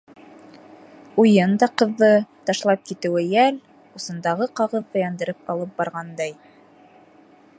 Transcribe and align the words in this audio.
Уйын 1.23 1.51
да 1.63 1.67
ҡыҙҙы- 1.81 2.09
ташлап 2.51 2.87
китеүе 2.91 3.23
йәл, 3.27 3.61
усындағы 4.01 4.49
ҡағыҙ 4.61 4.89
ҙа 4.95 5.03
яндырып 5.05 5.55
алып 5.55 5.79
барғандай. 5.83 6.37